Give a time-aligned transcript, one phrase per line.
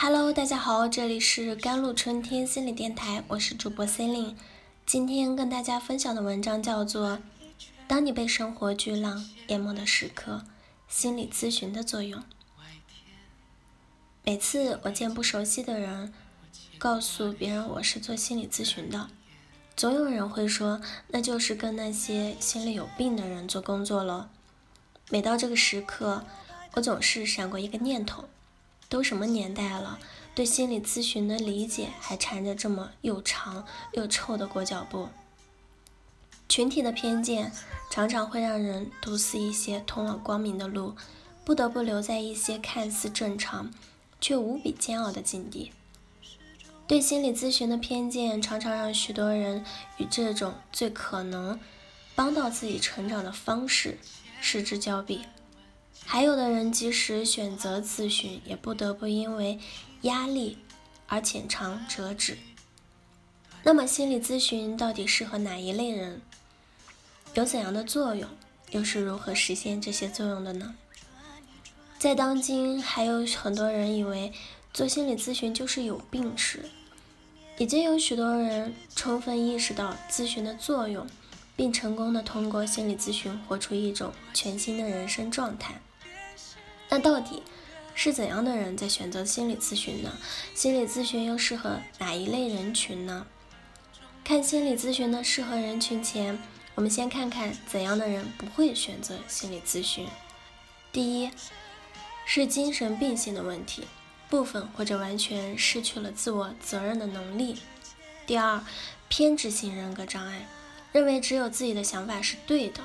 [0.00, 4.36] Hello，大家好，这里是甘露春天心理电台，我是主播 c e l i n e
[4.86, 7.18] 今天跟大家分享的文章叫做
[7.88, 10.44] 《当你被生活巨浪淹没的时刻，
[10.86, 12.20] 心理咨询的作用》。
[14.22, 16.14] 每次我见不熟悉的人，
[16.78, 19.10] 告诉别人我是做心理咨询的，
[19.74, 24.30] 总有人会说，那就是跟那些心里有病的人做工作了。
[25.10, 26.24] 每到这个时刻，
[26.74, 28.28] 我总是闪过一个念头。
[28.88, 29.98] 都什么年代了，
[30.34, 35.08] 对心理咨询的理解还缠着这么又长又臭的裹脚布。
[36.48, 37.52] 群体的偏见
[37.90, 40.96] 常常会让人堵死一些通往光明的路，
[41.44, 43.70] 不得不留在一些看似正常
[44.20, 45.72] 却无比煎熬的境地。
[46.86, 49.62] 对心理咨询的偏见常常让许多人
[49.98, 51.60] 与这种最可能
[52.14, 53.98] 帮到自己成长的方式
[54.40, 55.26] 失之交臂。
[56.04, 59.58] 还有的人即使选择咨询，也不得不因为
[60.02, 60.58] 压力
[61.06, 62.38] 而浅尝辄止。
[63.62, 66.22] 那么，心理咨询到底适合哪一类人？
[67.34, 68.28] 有怎样的作用？
[68.70, 70.74] 又是如何实现这些作用的呢？
[71.98, 74.32] 在当今，还有很多人以为
[74.72, 76.64] 做心理咨询就是有病时，
[77.58, 81.06] 已经有许多人充分意识到咨询的作用，
[81.56, 85.80] 并成功的通过心理咨询活出一种全新的人生状态。
[86.88, 87.42] 那到底
[87.94, 90.12] 是怎样的人在选择心理咨询呢？
[90.54, 93.26] 心理咨询又适合哪一类人群呢？
[94.24, 96.38] 看心理咨询的适合人群前，
[96.74, 100.06] 我们先看看怎样的人不会选择心理咨询。
[100.92, 101.30] 第一，
[102.24, 103.84] 是精神病性的问题，
[104.30, 107.58] 部分或者完全失去了自我责任的能力。
[108.26, 108.62] 第二，
[109.08, 110.46] 偏执性人格障碍，
[110.92, 112.82] 认为只有自己的想法是对的，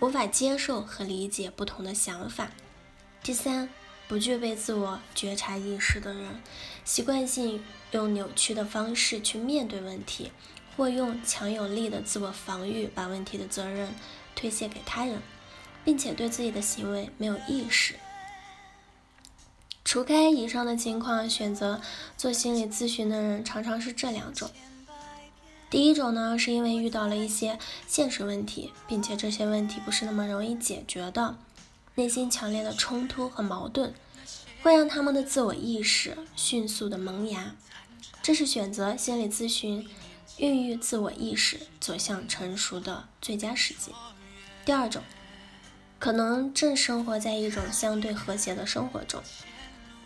[0.00, 2.50] 无法接受和理解不同的想法。
[3.22, 3.68] 第三，
[4.06, 6.40] 不具备自我觉察意识的人，
[6.84, 10.32] 习惯性用扭曲的方式去面对问题，
[10.76, 13.94] 或用强有力的自我防御把问题的责任
[14.34, 15.20] 推卸给他人，
[15.84, 17.96] 并且对自己的行为没有意识。
[19.84, 21.80] 除开以上的情况，选择
[22.16, 24.50] 做心理咨询的人常常是这两种。
[25.70, 31.36] 第一种呢，是因为遇到了一些现实问题，并且这些问题不是那么容易解决的。
[31.98, 33.92] 内心强烈的冲突和矛盾，
[34.62, 37.56] 会让他们的自我意识迅速的萌芽，
[38.22, 39.84] 这是选择心理咨询、
[40.36, 43.90] 孕育自我意识、走向成熟的最佳时机。
[44.64, 45.02] 第二种，
[45.98, 49.20] 可能正生活在一种相对和谐的生活中，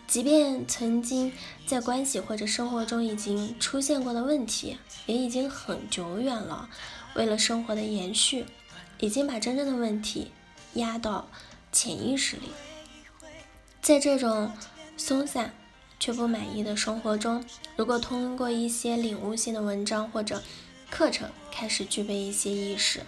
[0.06, 1.30] 即便曾经
[1.66, 6.70] 在关系或者生活中已经出现过的问题，也已经很久远了。
[7.14, 8.46] 为了生活的延续，
[8.98, 10.30] 已经把真正的问题
[10.72, 11.28] 压到。
[11.72, 12.50] 潜意识里，
[13.80, 14.52] 在这种
[14.98, 15.54] 松散
[15.98, 17.42] 却不满意的生活中，
[17.76, 20.42] 如果通过一些领悟性的文章或者
[20.90, 23.00] 课程，开始具备一些意识，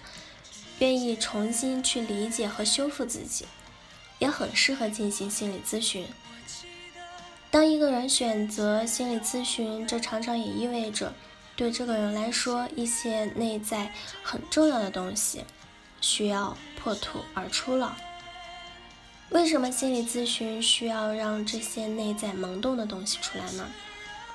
[0.78, 3.44] 愿意重新去理解和修复自己，
[4.18, 6.06] 也很适合进行心理咨询。
[7.50, 11.12] 当一个人选择心理咨询，这常常也意味着
[11.54, 13.92] 对这个人来说，一些内在
[14.22, 15.44] 很重要的东西
[16.00, 17.96] 需要破土而出了。
[19.34, 23.68] 为什么心理咨询需要让这些内在萌动的东西出来呢？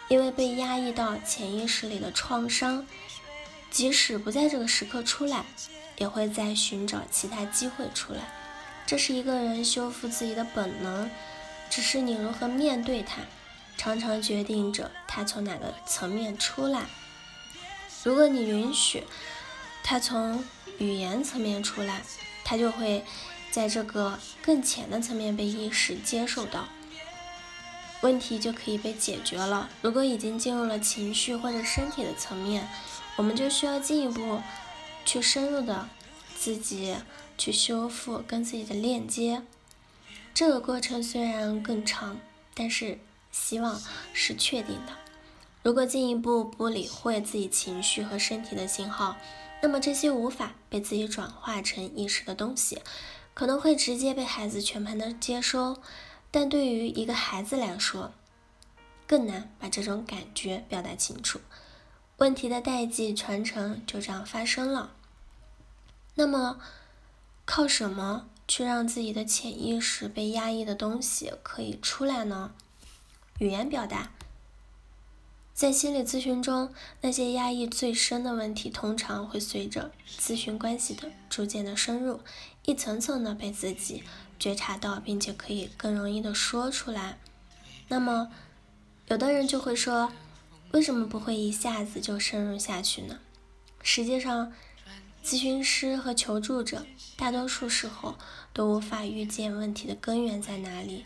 [0.09, 2.85] 因为被压抑到潜意识里的创伤，
[3.71, 5.45] 即使不在这个时刻出来，
[5.95, 8.19] 也会在寻找其他机会出来。
[8.85, 11.09] 这是一个人修复自己的本能，
[11.69, 13.21] 只是你如何面对它，
[13.77, 16.81] 常常决定着它从哪个层面出来。
[18.03, 19.05] 如果你允许
[19.81, 20.43] 它从
[20.77, 22.01] 语言层面出来，
[22.43, 23.05] 它就会。
[23.51, 26.69] 在这个更浅的层面被意识接受到，
[28.01, 29.69] 问题就可以被解决了。
[29.81, 32.67] 如果已经进入了情绪或者身体的层面，
[33.15, 34.41] 我们就需要进一步
[35.03, 35.89] 去深入的
[36.37, 36.95] 自己
[37.37, 39.41] 去修复跟自己的链接。
[40.33, 42.17] 这个过程虽然更长，
[42.53, 42.99] 但是
[43.31, 43.81] 希望
[44.13, 44.93] 是确定的。
[45.61, 49.17] 如果进一步不理会自己情绪和身体的信号，
[49.61, 52.79] 那么这些无法被自己转化成意识的东西。
[53.39, 55.81] 可能会直接被孩子全盘的接收，
[56.29, 58.11] 但对于一个孩子来说，
[59.07, 61.39] 更难把这种感觉表达清楚。
[62.17, 64.91] 问题的代际传承就这样发生了。
[66.15, 66.59] 那么，
[67.45, 72.51] 靠什么去让自己的潜意识被压抑的东西可以出来呢？
[73.37, 74.11] 语言表达。
[75.59, 82.21] 在心理咨询中，那些压抑最深的问题，通常会随着咨询关系的逐渐的深入，
[82.63, 84.01] 一层层的被自己
[84.39, 87.17] 觉察到，并且可以更容易的说出来。
[87.89, 88.31] 那么，
[89.09, 90.13] 有的人就会说，
[90.71, 93.19] 为什么不会一下子就深入下去呢？
[93.83, 94.53] 实际上，
[95.21, 96.85] 咨询师和求助者
[97.17, 98.15] 大多数时候
[98.53, 101.03] 都无法预见问题的根源在哪里。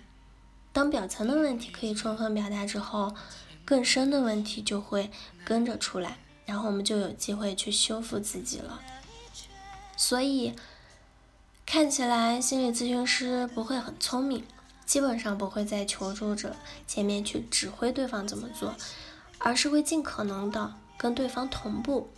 [0.71, 3.15] 当表层的问题可以充分表达之后，
[3.65, 5.10] 更深的问题就会
[5.45, 8.81] 跟着出来，然后我们就有机会去修复自己了。
[9.95, 10.54] 所以，
[11.65, 14.44] 看起来心理咨询师不会很聪明，
[14.86, 16.56] 基本上不会在求助者
[16.88, 18.75] 前面去指挥对方怎么做，
[19.38, 22.10] 而是会尽可能的跟对方同步，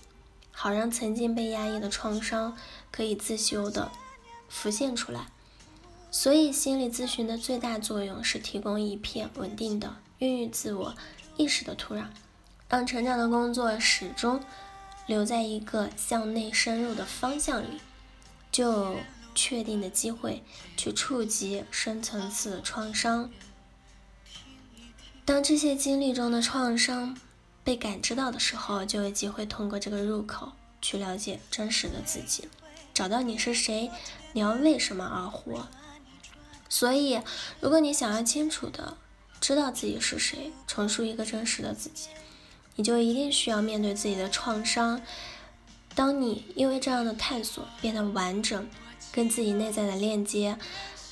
[0.52, 2.58] 好让曾经被压抑的创伤
[2.92, 3.92] 可以自修的
[4.50, 5.28] 浮现出来。
[6.10, 10.96] 所以，心理咨询的最大作用是提供一片稳定的孕育自我
[11.38, 12.06] 意识的土壤，
[12.70, 14.42] 让成长的工作始终。
[15.08, 17.80] 留在一个向内深入的方向里，
[18.52, 18.96] 就
[19.36, 20.44] 确定的机会
[20.76, 23.30] 去触及深层次的创伤。
[25.24, 27.16] 当这些经历中的创伤
[27.64, 32.50] 被感知到的时候，就有机会通过这个入口去了解真实的自己，
[32.92, 33.92] 找到你是谁，
[34.34, 35.68] 你要为什么而活。
[36.68, 37.22] 所以，
[37.60, 38.98] 如果你想要清楚的
[39.40, 42.10] 知道自己是谁，重塑一个真实的自己。
[42.76, 45.02] 你就一定需要面对自己的创伤。
[45.94, 48.68] 当你因为这样的探索变得完整，
[49.12, 50.58] 跟自己内在的链接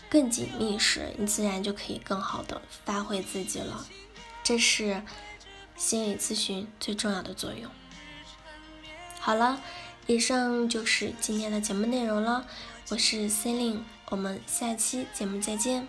[0.09, 3.87] 更紧密时，你自然就可以更好的发挥自己了。
[4.43, 5.01] 这是
[5.77, 7.71] 心理咨询最重要的作用。
[9.19, 9.61] 好了，
[10.05, 12.45] 以上就是今天的节目内容了。
[12.89, 15.87] 我是 Celine，我们下期节目再见。